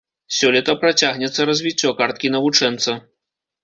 [0.37, 2.91] Сёлета працягнецца развіццё карткі навучэнца.